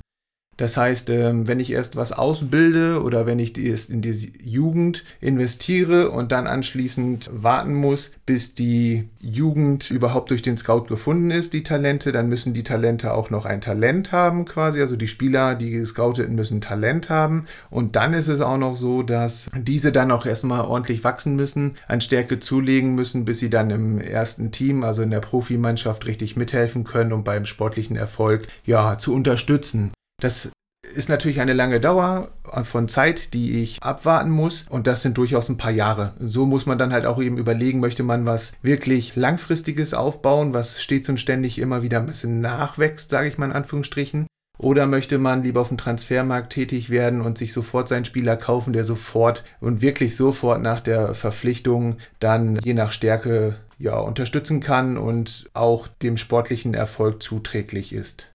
Das 0.59 0.75
heißt, 0.75 1.09
ähm, 1.09 1.47
wenn 1.47 1.61
ich 1.61 1.71
erst 1.71 1.95
was 1.95 2.11
ausbilde 2.11 3.01
oder 3.01 3.25
wenn 3.25 3.39
ich 3.39 3.57
erst 3.57 3.89
in 3.89 4.01
die 4.01 4.33
Jugend 4.43 5.05
investiere 5.21 6.11
und 6.11 6.33
dann 6.33 6.47
anschließend 6.47 7.29
warten 7.31 7.73
muss, 7.73 8.11
bis 8.25 8.55
die 8.55 9.07
Jugend 9.21 9.89
überhaupt 9.89 10.31
durch 10.31 10.41
den 10.41 10.57
Scout 10.57 10.83
gefunden 10.89 11.31
ist, 11.31 11.53
die 11.53 11.63
Talente, 11.63 12.11
dann 12.11 12.27
müssen 12.27 12.53
die 12.53 12.65
Talente 12.65 13.13
auch 13.13 13.29
noch 13.29 13.45
ein 13.45 13.61
Talent 13.61 14.11
haben 14.11 14.43
quasi. 14.43 14.81
Also 14.81 14.97
die 14.97 15.07
Spieler, 15.07 15.55
die 15.55 15.69
gescouteten 15.69 16.35
müssen 16.35 16.59
Talent 16.59 17.09
haben. 17.09 17.45
Und 17.69 17.95
dann 17.95 18.13
ist 18.13 18.27
es 18.27 18.41
auch 18.41 18.57
noch 18.57 18.75
so, 18.75 19.01
dass 19.01 19.49
diese 19.55 19.93
dann 19.93 20.11
auch 20.11 20.25
erstmal 20.25 20.65
ordentlich 20.65 21.05
wachsen 21.05 21.37
müssen, 21.37 21.75
an 21.87 22.01
Stärke 22.01 22.41
zulegen 22.41 22.95
müssen, 22.95 23.23
bis 23.23 23.39
sie 23.39 23.49
dann 23.49 23.69
im 23.69 24.01
ersten 24.01 24.51
Team, 24.51 24.83
also 24.83 25.03
in 25.03 25.11
der 25.11 25.21
Profimannschaft 25.21 26.05
richtig 26.05 26.35
mithelfen 26.35 26.83
können, 26.83 27.13
um 27.13 27.23
beim 27.23 27.45
sportlichen 27.45 27.95
Erfolg 27.95 28.49
ja 28.65 28.97
zu 28.97 29.13
unterstützen. 29.13 29.93
Das 30.19 30.49
ist 30.95 31.09
natürlich 31.09 31.39
eine 31.39 31.53
lange 31.53 31.79
Dauer 31.79 32.29
von 32.63 32.87
Zeit, 32.87 33.33
die 33.33 33.61
ich 33.61 33.81
abwarten 33.83 34.31
muss. 34.31 34.65
Und 34.69 34.87
das 34.87 35.01
sind 35.01 35.17
durchaus 35.17 35.49
ein 35.49 35.57
paar 35.57 35.71
Jahre. 35.71 36.13
So 36.19 36.45
muss 36.45 36.65
man 36.65 36.77
dann 36.77 36.93
halt 36.93 37.05
auch 37.05 37.21
eben 37.21 37.37
überlegen, 37.37 37.79
möchte 37.79 38.03
man 38.03 38.25
was 38.25 38.53
wirklich 38.61 39.15
Langfristiges 39.15 39.93
aufbauen, 39.93 40.53
was 40.53 40.81
stets 40.81 41.09
und 41.09 41.19
ständig 41.19 41.59
immer 41.59 41.83
wieder 41.83 41.99
ein 41.99 42.07
bisschen 42.07 42.41
nachwächst, 42.41 43.09
sage 43.09 43.27
ich 43.27 43.37
mal 43.37 43.45
in 43.45 43.51
Anführungsstrichen. 43.51 44.27
Oder 44.57 44.87
möchte 44.87 45.19
man 45.19 45.43
lieber 45.43 45.61
auf 45.61 45.69
dem 45.69 45.77
Transfermarkt 45.77 46.51
tätig 46.51 46.89
werden 46.89 47.21
und 47.21 47.37
sich 47.37 47.53
sofort 47.53 47.87
seinen 47.87 48.03
Spieler 48.03 48.35
kaufen, 48.35 48.73
der 48.73 48.83
sofort 48.83 49.45
und 49.61 49.81
wirklich 49.81 50.17
sofort 50.17 50.61
nach 50.61 50.81
der 50.81 51.13
Verpflichtung 51.13 51.97
dann 52.19 52.59
je 52.65 52.73
nach 52.73 52.91
Stärke 52.91 53.55
ja, 53.77 53.97
unterstützen 53.97 54.59
kann 54.59 54.97
und 54.97 55.49
auch 55.53 55.87
dem 55.87 56.17
sportlichen 56.17 56.73
Erfolg 56.73 57.23
zuträglich 57.23 57.93
ist. 57.93 58.31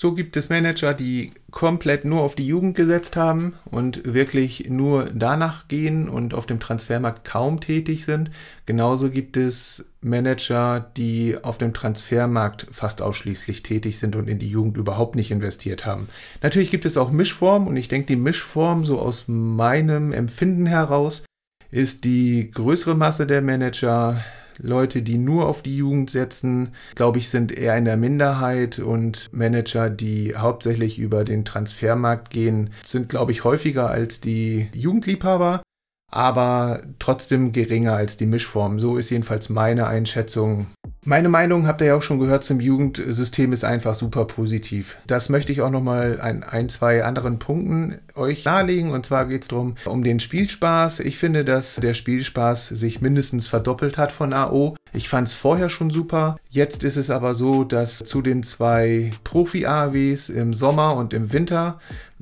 So 0.00 0.14
gibt 0.14 0.38
es 0.38 0.48
Manager, 0.48 0.94
die 0.94 1.30
komplett 1.50 2.06
nur 2.06 2.22
auf 2.22 2.34
die 2.34 2.46
Jugend 2.46 2.74
gesetzt 2.74 3.16
haben 3.16 3.56
und 3.66 4.00
wirklich 4.14 4.70
nur 4.70 5.10
danach 5.12 5.68
gehen 5.68 6.08
und 6.08 6.32
auf 6.32 6.46
dem 6.46 6.58
Transfermarkt 6.58 7.26
kaum 7.26 7.60
tätig 7.60 8.06
sind. 8.06 8.30
Genauso 8.64 9.10
gibt 9.10 9.36
es 9.36 9.84
Manager, 10.00 10.90
die 10.96 11.36
auf 11.42 11.58
dem 11.58 11.74
Transfermarkt 11.74 12.66
fast 12.70 13.02
ausschließlich 13.02 13.62
tätig 13.62 13.98
sind 13.98 14.16
und 14.16 14.26
in 14.26 14.38
die 14.38 14.48
Jugend 14.48 14.78
überhaupt 14.78 15.16
nicht 15.16 15.30
investiert 15.30 15.84
haben. 15.84 16.08
Natürlich 16.40 16.70
gibt 16.70 16.86
es 16.86 16.96
auch 16.96 17.10
Mischformen 17.10 17.68
und 17.68 17.76
ich 17.76 17.88
denke, 17.88 18.06
die 18.06 18.16
Mischform, 18.16 18.86
so 18.86 18.98
aus 19.00 19.24
meinem 19.26 20.12
Empfinden 20.12 20.64
heraus, 20.64 21.24
ist 21.70 22.04
die 22.04 22.50
größere 22.50 22.94
Masse 22.94 23.26
der 23.26 23.42
Manager 23.42 24.24
Leute, 24.62 25.02
die 25.02 25.18
nur 25.18 25.48
auf 25.48 25.62
die 25.62 25.76
Jugend 25.76 26.10
setzen, 26.10 26.70
glaube 26.94 27.18
ich, 27.18 27.28
sind 27.28 27.52
eher 27.52 27.76
in 27.76 27.84
der 27.84 27.96
Minderheit 27.96 28.78
und 28.78 29.32
Manager, 29.32 29.90
die 29.90 30.36
hauptsächlich 30.36 30.98
über 30.98 31.24
den 31.24 31.44
Transfermarkt 31.44 32.30
gehen, 32.30 32.70
sind, 32.84 33.08
glaube 33.08 33.32
ich, 33.32 33.44
häufiger 33.44 33.90
als 33.90 34.20
die 34.20 34.68
Jugendliebhaber, 34.72 35.62
aber 36.10 36.82
trotzdem 36.98 37.52
geringer 37.52 37.94
als 37.94 38.16
die 38.16 38.26
Mischform. 38.26 38.80
So 38.80 38.96
ist 38.96 39.10
jedenfalls 39.10 39.48
meine 39.48 39.86
Einschätzung 39.86 40.66
meine 41.02 41.30
Meinung 41.30 41.66
habt 41.66 41.80
ihr 41.80 41.88
ja 41.88 41.94
auch 41.94 42.02
schon 42.02 42.18
gehört 42.18 42.44
zum 42.44 42.60
Jugendsystem 42.60 43.54
ist 43.54 43.64
einfach 43.64 43.94
super 43.94 44.26
positiv. 44.26 44.96
Das 45.06 45.30
möchte 45.30 45.50
ich 45.50 45.62
auch 45.62 45.70
nochmal 45.70 46.20
an 46.20 46.42
ein, 46.42 46.68
zwei 46.68 47.04
anderen 47.04 47.38
Punkten 47.38 47.98
euch 48.14 48.44
nahelegen. 48.44 48.90
Und 48.90 49.06
zwar 49.06 49.24
geht 49.24 49.42
es 49.42 49.48
darum, 49.48 49.76
um 49.86 50.04
den 50.04 50.20
Spielspaß. 50.20 51.00
Ich 51.00 51.16
finde, 51.16 51.44
dass 51.44 51.76
der 51.76 51.94
Spielspaß 51.94 52.68
sich 52.68 53.00
mindestens 53.00 53.46
verdoppelt 53.46 53.96
hat 53.96 54.12
von 54.12 54.34
AO. 54.34 54.76
Ich 54.92 55.08
fand 55.08 55.28
es 55.28 55.34
vorher 55.34 55.70
schon 55.70 55.90
super. 55.90 56.36
Jetzt 56.50 56.84
ist 56.84 56.96
es 56.96 57.08
aber 57.08 57.34
so, 57.34 57.64
dass 57.64 58.00
zu 58.00 58.20
den 58.20 58.42
zwei 58.42 59.10
Profi-AWs 59.24 60.28
im 60.28 60.52
Sommer 60.52 60.96
und 60.96 61.14
im 61.14 61.32
Winter 61.32 61.80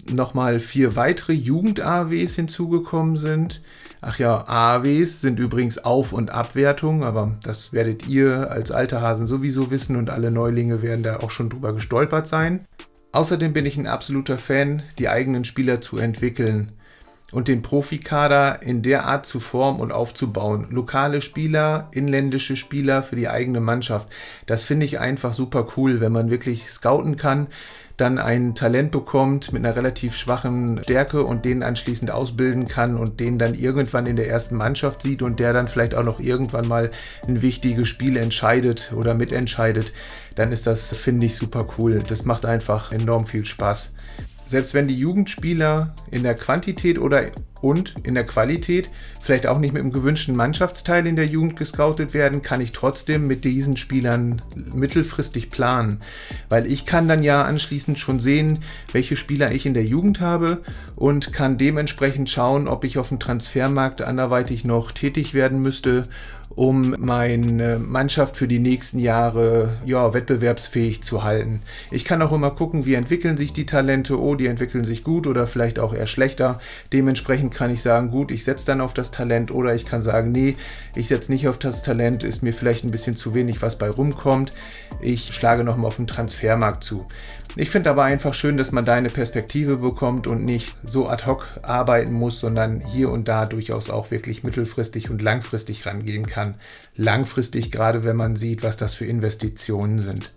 nochmal 0.08 0.60
vier 0.60 0.94
weitere 0.94 1.32
Jugend-AWs 1.32 2.36
hinzugekommen 2.36 3.16
sind. 3.16 3.60
Ach 4.00 4.18
ja, 4.18 4.46
AAWs 4.46 5.20
sind 5.20 5.40
übrigens 5.40 5.84
Auf- 5.84 6.12
und 6.12 6.30
Abwertung, 6.30 7.02
aber 7.02 7.36
das 7.42 7.72
werdet 7.72 8.06
ihr 8.06 8.50
als 8.50 8.70
alte 8.70 9.00
Hasen 9.00 9.26
sowieso 9.26 9.70
wissen 9.70 9.96
und 9.96 10.10
alle 10.10 10.30
Neulinge 10.30 10.82
werden 10.82 11.02
da 11.02 11.18
auch 11.18 11.30
schon 11.30 11.50
drüber 11.50 11.72
gestolpert 11.72 12.28
sein. 12.28 12.66
Außerdem 13.10 13.52
bin 13.52 13.66
ich 13.66 13.76
ein 13.76 13.86
absoluter 13.86 14.38
Fan, 14.38 14.82
die 14.98 15.08
eigenen 15.08 15.44
Spieler 15.44 15.80
zu 15.80 15.98
entwickeln 15.98 16.72
und 17.30 17.48
den 17.48 17.62
Profikader 17.62 18.62
in 18.62 18.82
der 18.82 19.04
Art 19.04 19.26
zu 19.26 19.38
formen 19.40 19.80
und 19.80 19.92
aufzubauen. 19.92 20.68
Lokale 20.70 21.20
Spieler, 21.20 21.88
inländische 21.92 22.56
Spieler 22.56 23.02
für 23.02 23.16
die 23.16 23.28
eigene 23.28 23.60
Mannschaft. 23.60 24.08
Das 24.46 24.62
finde 24.62 24.86
ich 24.86 24.98
einfach 24.98 25.34
super 25.34 25.66
cool, 25.76 26.00
wenn 26.00 26.12
man 26.12 26.30
wirklich 26.30 26.70
scouten 26.70 27.16
kann, 27.16 27.48
dann 27.98 28.18
ein 28.18 28.54
Talent 28.54 28.92
bekommt 28.92 29.52
mit 29.52 29.64
einer 29.64 29.74
relativ 29.74 30.16
schwachen 30.16 30.80
Stärke 30.84 31.24
und 31.24 31.44
den 31.44 31.64
anschließend 31.64 32.12
ausbilden 32.12 32.68
kann 32.68 32.96
und 32.96 33.18
den 33.18 33.38
dann 33.38 33.54
irgendwann 33.54 34.06
in 34.06 34.14
der 34.14 34.28
ersten 34.28 34.54
Mannschaft 34.54 35.02
sieht 35.02 35.20
und 35.20 35.40
der 35.40 35.52
dann 35.52 35.66
vielleicht 35.66 35.96
auch 35.96 36.04
noch 36.04 36.20
irgendwann 36.20 36.68
mal 36.68 36.92
ein 37.26 37.42
wichtiges 37.42 37.88
Spiel 37.88 38.16
entscheidet 38.16 38.92
oder 38.94 39.14
mitentscheidet, 39.14 39.92
dann 40.36 40.52
ist 40.52 40.68
das, 40.68 40.94
finde 40.94 41.26
ich, 41.26 41.34
super 41.34 41.66
cool. 41.76 42.00
Das 42.06 42.24
macht 42.24 42.46
einfach 42.46 42.92
enorm 42.92 43.24
viel 43.24 43.44
Spaß. 43.44 43.92
Selbst 44.48 44.72
wenn 44.72 44.88
die 44.88 44.96
Jugendspieler 44.96 45.92
in 46.10 46.22
der 46.22 46.34
Quantität 46.34 46.98
oder 46.98 47.24
und 47.60 47.94
in 48.04 48.14
der 48.14 48.24
Qualität 48.24 48.90
vielleicht 49.20 49.46
auch 49.46 49.58
nicht 49.58 49.74
mit 49.74 49.82
dem 49.82 49.92
gewünschten 49.92 50.36
Mannschaftsteil 50.36 51.06
in 51.06 51.16
der 51.16 51.26
Jugend 51.26 51.56
gescoutet 51.56 52.14
werden, 52.14 52.42
kann 52.42 52.60
ich 52.60 52.72
trotzdem 52.72 53.26
mit 53.26 53.44
diesen 53.44 53.76
Spielern 53.76 54.42
mittelfristig 54.54 55.50
planen, 55.50 56.00
weil 56.48 56.66
ich 56.66 56.86
kann 56.86 57.08
dann 57.08 57.22
ja 57.22 57.42
anschließend 57.42 57.98
schon 57.98 58.20
sehen, 58.20 58.60
welche 58.92 59.16
Spieler 59.16 59.52
ich 59.52 59.66
in 59.66 59.74
der 59.74 59.84
Jugend 59.84 60.20
habe 60.20 60.62
und 60.96 61.32
kann 61.32 61.58
dementsprechend 61.58 62.30
schauen, 62.30 62.68
ob 62.68 62.84
ich 62.84 62.98
auf 62.98 63.08
dem 63.08 63.20
Transfermarkt 63.20 64.02
anderweitig 64.02 64.64
noch 64.64 64.92
tätig 64.92 65.34
werden 65.34 65.60
müsste 65.60 66.08
um 66.58 66.96
meine 66.98 67.78
Mannschaft 67.78 68.36
für 68.36 68.48
die 68.48 68.58
nächsten 68.58 68.98
Jahre 68.98 69.76
ja, 69.84 70.12
wettbewerbsfähig 70.12 71.04
zu 71.04 71.22
halten. 71.22 71.62
Ich 71.92 72.04
kann 72.04 72.20
auch 72.20 72.32
immer 72.32 72.50
gucken, 72.50 72.84
wie 72.84 72.94
entwickeln 72.94 73.36
sich 73.36 73.52
die 73.52 73.64
Talente. 73.64 74.20
Oh, 74.20 74.34
die 74.34 74.48
entwickeln 74.48 74.82
sich 74.82 75.04
gut 75.04 75.28
oder 75.28 75.46
vielleicht 75.46 75.78
auch 75.78 75.94
eher 75.94 76.08
schlechter. 76.08 76.58
Dementsprechend 76.92 77.54
kann 77.54 77.72
ich 77.72 77.80
sagen, 77.80 78.10
gut, 78.10 78.32
ich 78.32 78.42
setze 78.42 78.66
dann 78.66 78.80
auf 78.80 78.92
das 78.92 79.12
Talent 79.12 79.52
oder 79.52 79.72
ich 79.76 79.86
kann 79.86 80.02
sagen, 80.02 80.32
nee, 80.32 80.56
ich 80.96 81.06
setze 81.06 81.30
nicht 81.30 81.46
auf 81.46 81.58
das 81.58 81.84
Talent, 81.84 82.24
ist 82.24 82.42
mir 82.42 82.52
vielleicht 82.52 82.84
ein 82.84 82.90
bisschen 82.90 83.14
zu 83.14 83.34
wenig, 83.34 83.62
was 83.62 83.78
bei 83.78 83.88
rumkommt. 83.88 84.50
Ich 85.00 85.32
schlage 85.32 85.62
nochmal 85.62 85.86
auf 85.86 85.96
den 85.96 86.08
Transfermarkt 86.08 86.82
zu. 86.82 87.06
Ich 87.60 87.70
finde 87.70 87.90
aber 87.90 88.04
einfach 88.04 88.34
schön, 88.34 88.56
dass 88.56 88.70
man 88.70 88.84
da 88.84 88.94
eine 88.94 89.08
Perspektive 89.08 89.78
bekommt 89.78 90.28
und 90.28 90.44
nicht 90.44 90.76
so 90.84 91.08
ad 91.08 91.26
hoc 91.26 91.58
arbeiten 91.62 92.12
muss, 92.12 92.38
sondern 92.38 92.80
hier 92.80 93.10
und 93.10 93.26
da 93.26 93.46
durchaus 93.46 93.90
auch 93.90 94.12
wirklich 94.12 94.44
mittelfristig 94.44 95.10
und 95.10 95.20
langfristig 95.20 95.84
rangehen 95.84 96.24
kann. 96.26 96.54
Langfristig, 96.94 97.72
gerade 97.72 98.04
wenn 98.04 98.14
man 98.14 98.36
sieht, 98.36 98.62
was 98.62 98.76
das 98.76 98.94
für 98.94 99.06
Investitionen 99.06 99.98
sind. 99.98 100.32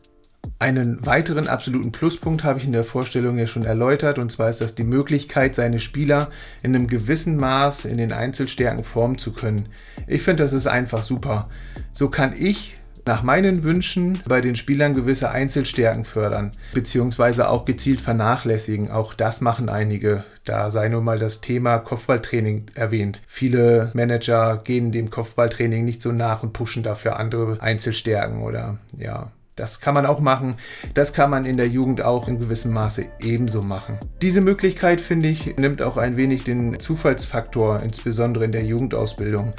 Einen 0.58 1.06
weiteren 1.06 1.48
absoluten 1.48 1.92
Pluspunkt 1.92 2.44
habe 2.44 2.58
ich 2.58 2.66
in 2.66 2.72
der 2.72 2.84
Vorstellung 2.84 3.38
ja 3.38 3.46
schon 3.46 3.66
erläutert, 3.66 4.18
und 4.18 4.32
zwar 4.32 4.50
ist 4.50 4.62
das 4.62 4.74
die 4.74 4.84
Möglichkeit, 4.84 5.54
seine 5.54 5.80
Spieler 5.80 6.32
in 6.64 6.76
einem 6.76 6.88
gewissen 6.88 7.38
Maß 7.38 7.86
in 7.86 8.00
den 8.00 8.14
Einzelstärken 8.14 8.84
formen 8.84 9.20
zu 9.20 9.32
können. 9.32 9.70
Ich 10.08 10.24
finde, 10.24 10.42
das 10.42 10.54
ist 10.54 10.66
einfach 10.66 11.04
super. 11.04 11.52
So 11.92 12.10
kann 12.10 12.34
ich 12.36 12.81
nach 13.06 13.24
meinen 13.24 13.64
Wünschen 13.64 14.20
bei 14.28 14.42
den 14.42 14.56
Spielern 14.56 14.94
gewisse 14.94 15.32
Einzelstärken 15.32 16.06
fördern, 16.06 16.52
beziehungsweise 16.74 17.50
auch 17.50 17.66
gezielt 17.66 18.02
vernachlässigen. 18.02 18.92
Auch 18.92 19.14
das 19.14 19.42
machen 19.42 19.70
einige. 19.70 20.24
Da 20.44 20.72
sei 20.72 20.90
nur 20.90 21.02
mal 21.02 21.20
das 21.20 21.42
Thema 21.42 21.78
Kopfballtraining 21.78 22.66
erwähnt. 22.74 23.22
Viele 23.28 23.92
Manager 23.94 24.62
gehen 24.64 24.92
dem 24.92 25.10
Kopfballtraining 25.10 25.86
nicht 25.86 26.02
so 26.02 26.12
nach 26.12 26.44
und 26.44 26.54
pushen 26.54 26.84
dafür 26.84 27.18
andere 27.18 27.62
Einzelstärken 27.62 28.42
oder 28.42 28.78
ja, 28.98 29.32
das 29.56 29.82
kann 29.82 29.94
man 29.94 30.06
auch 30.06 30.20
machen. 30.20 30.56
Das 30.94 31.14
kann 31.14 31.30
man 31.30 31.46
in 31.46 31.58
der 31.58 31.68
Jugend 31.68 32.02
auch 32.02 32.28
in 32.28 32.40
gewissem 32.40 32.72
Maße 32.72 33.06
ebenso 33.20 33.62
machen. 33.62 34.00
Diese 34.22 34.42
Möglichkeit, 34.42 35.02
finde 35.02 35.28
ich, 35.28 35.58
nimmt 35.58 35.82
auch 35.82 35.98
ein 35.98 36.18
wenig 36.18 36.44
den 36.44 36.80
Zufallsfaktor, 36.80 37.82
insbesondere 37.84 38.46
in 38.46 38.54
der 38.54 38.64
Jugendausbildung. 38.64 39.54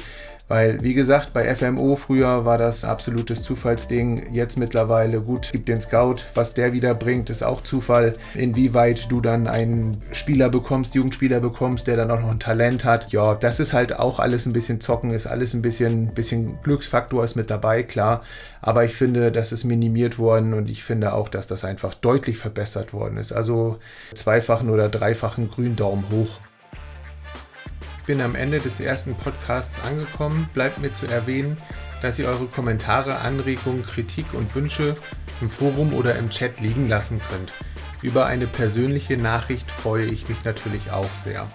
Weil, 0.53 0.83
wie 0.83 0.93
gesagt, 0.93 1.33
bei 1.33 1.55
FMO 1.55 1.95
früher 1.95 2.45
war 2.45 2.59
das 2.59 2.85
absolutes 2.85 3.41
Zufallsding. 3.41 4.31
Jetzt 4.31 4.55
mittlerweile, 4.59 5.19
gut, 5.19 5.51
gibt 5.51 5.67
den 5.67 5.81
Scout. 5.81 6.17
Was 6.35 6.53
der 6.53 6.73
wieder 6.73 6.93
bringt, 6.93 7.31
ist 7.31 7.41
auch 7.41 7.61
Zufall. 7.61 8.13
Inwieweit 8.35 9.11
du 9.11 9.19
dann 9.19 9.47
einen 9.47 9.97
Spieler 10.11 10.49
bekommst, 10.49 10.93
Jugendspieler 10.93 11.39
bekommst, 11.39 11.87
der 11.87 11.97
dann 11.97 12.11
auch 12.11 12.19
noch 12.19 12.29
ein 12.29 12.39
Talent 12.39 12.85
hat. 12.85 13.11
Ja, 13.11 13.33
das 13.33 13.59
ist 13.59 13.73
halt 13.73 13.97
auch 13.97 14.19
alles 14.19 14.45
ein 14.45 14.53
bisschen 14.53 14.79
zocken, 14.79 15.09
ist 15.09 15.25
alles 15.25 15.55
ein 15.55 15.63
bisschen, 15.63 16.13
bisschen 16.13 16.61
Glücksfaktor 16.61 17.23
ist 17.23 17.33
mit 17.33 17.49
dabei, 17.49 17.81
klar. 17.81 18.21
Aber 18.61 18.85
ich 18.85 18.93
finde, 18.93 19.31
das 19.31 19.53
ist 19.53 19.63
minimiert 19.63 20.19
worden 20.19 20.53
und 20.53 20.69
ich 20.69 20.83
finde 20.83 21.13
auch, 21.13 21.29
dass 21.29 21.47
das 21.47 21.65
einfach 21.65 21.95
deutlich 21.95 22.37
verbessert 22.37 22.93
worden 22.93 23.17
ist. 23.17 23.31
Also 23.31 23.79
zweifachen 24.13 24.69
oder 24.69 24.87
dreifachen 24.87 25.49
Gründaumen 25.49 26.05
hoch 26.11 26.37
bin 28.05 28.21
am 28.21 28.35
Ende 28.35 28.59
des 28.59 28.79
ersten 28.79 29.15
Podcasts 29.15 29.81
angekommen. 29.83 30.49
Bleibt 30.53 30.79
mir 30.79 30.93
zu 30.93 31.05
erwähnen, 31.05 31.57
dass 32.01 32.19
ihr 32.19 32.27
eure 32.27 32.47
Kommentare, 32.47 33.19
Anregungen, 33.19 33.83
Kritik 33.83 34.33
und 34.33 34.53
Wünsche 34.55 34.95
im 35.41 35.49
Forum 35.49 35.93
oder 35.93 36.15
im 36.17 36.29
Chat 36.29 36.59
liegen 36.59 36.89
lassen 36.89 37.21
könnt. 37.29 37.53
Über 38.01 38.25
eine 38.25 38.47
persönliche 38.47 39.17
Nachricht 39.17 39.71
freue 39.71 40.05
ich 40.05 40.27
mich 40.27 40.43
natürlich 40.43 40.91
auch 40.91 41.13
sehr. 41.15 41.47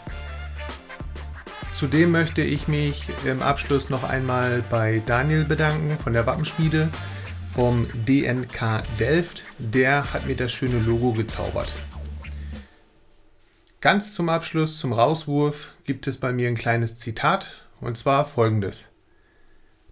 Zudem 1.74 2.10
möchte 2.10 2.42
ich 2.42 2.66
mich 2.66 3.04
im 3.24 3.42
Abschluss 3.42 3.88
noch 3.88 4.02
einmal 4.02 4.64
bei 4.68 5.00
Daniel 5.06 5.44
bedanken 5.44 5.96
von 5.98 6.12
der 6.12 6.26
Wappenschmiede 6.26 6.88
vom 7.54 7.86
DNK 8.06 8.82
Delft. 8.98 9.44
Der 9.58 10.12
hat 10.12 10.26
mir 10.26 10.34
das 10.34 10.50
schöne 10.50 10.80
Logo 10.80 11.12
gezaubert. 11.12 11.72
Ganz 13.80 14.12
zum 14.14 14.28
Abschluss, 14.28 14.78
zum 14.78 14.92
Rauswurf, 14.92 15.70
gibt 15.88 16.06
es 16.06 16.18
bei 16.18 16.34
mir 16.34 16.48
ein 16.48 16.54
kleines 16.54 16.98
Zitat, 16.98 17.50
und 17.80 17.96
zwar 17.96 18.26
folgendes. 18.26 18.84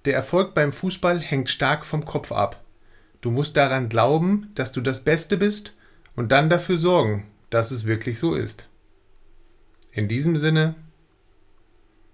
Der 0.04 0.12
Erfolg 0.12 0.52
beim 0.52 0.70
Fußball 0.70 1.20
hängt 1.20 1.48
stark 1.48 1.86
vom 1.86 2.04
Kopf 2.04 2.32
ab. 2.32 2.62
Du 3.22 3.30
musst 3.30 3.56
daran 3.56 3.88
glauben, 3.88 4.50
dass 4.54 4.72
du 4.72 4.82
das 4.82 5.04
Beste 5.04 5.38
bist 5.38 5.72
und 6.14 6.32
dann 6.32 6.50
dafür 6.50 6.76
sorgen, 6.76 7.26
dass 7.48 7.70
es 7.70 7.86
wirklich 7.86 8.18
so 8.18 8.34
ist. 8.34 8.68
In 9.90 10.06
diesem 10.06 10.36
Sinne, 10.36 10.74